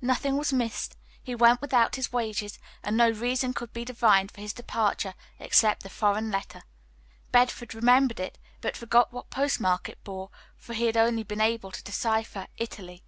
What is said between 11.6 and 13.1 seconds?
to decipher "Italy."